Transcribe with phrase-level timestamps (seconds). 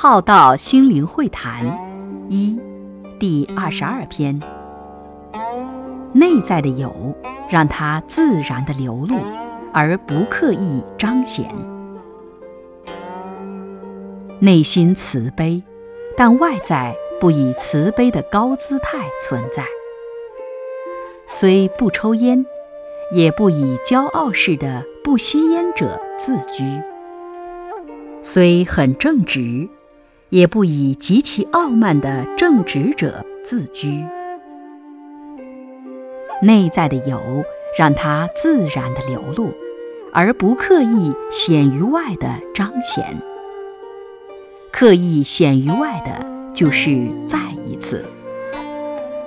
[0.00, 1.76] 浩道心灵会谈
[2.28, 2.56] 一
[3.18, 4.40] 第二十二篇，
[6.12, 7.12] 内在的有，
[7.50, 9.16] 让它自然的流露，
[9.72, 11.52] 而不刻意彰显。
[14.38, 15.60] 内心慈悲，
[16.16, 19.64] 但外在不以慈悲的高姿态存在。
[21.28, 22.46] 虽不抽烟，
[23.10, 26.80] 也不以骄傲式的不吸烟者自居；
[28.22, 29.68] 虽很正直，
[30.30, 34.04] 也不以极其傲慢的正直者自居。
[36.42, 37.20] 内在的有，
[37.78, 39.50] 让它自然的流露，
[40.12, 43.04] 而不刻意显于外的彰显。
[44.70, 46.90] 刻意显于外的，就是
[47.26, 48.04] 再一次。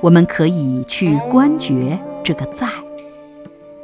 [0.02, 2.67] 我们可以去观觉这个在，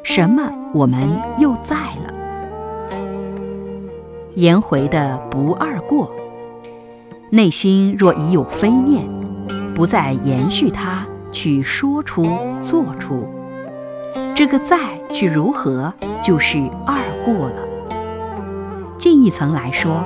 [0.03, 1.01] 什么我们
[1.39, 2.13] 又在了？
[4.35, 6.11] 颜回的不二过，
[7.29, 9.05] 内心若已有非念，
[9.75, 12.25] 不再延续它去说出
[12.61, 13.27] 做出，
[14.33, 14.77] 这个在
[15.09, 17.67] 去如何，就是二过了。
[18.97, 20.01] 进一层来说，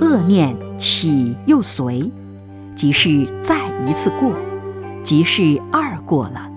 [0.00, 2.08] 恶念起又随，
[2.76, 4.32] 即是再一次过。
[5.02, 6.48] 即是二过了，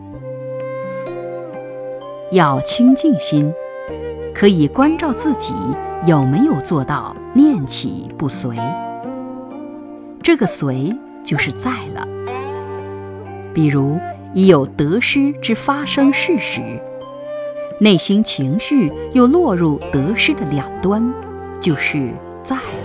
[2.32, 3.52] 要清净心，
[4.36, 5.54] 可以关照自己
[6.06, 8.56] 有没有做到念起不随。
[10.24, 12.08] 这个随就是在了。
[13.54, 14.00] 比如
[14.34, 16.62] 已有得失之发生事实，
[17.80, 21.14] 内心情绪又落入得失的两端，
[21.60, 22.10] 就是
[22.42, 22.83] 在了。